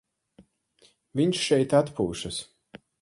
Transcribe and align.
Viņš 1.21 1.41
šeit 1.49 1.77
atpūšas. 1.81 2.41